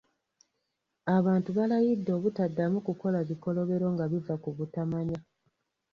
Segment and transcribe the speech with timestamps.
[1.17, 5.19] Abantu balayidde obutaddamu kukola bikolobero nga biva ku butamanya.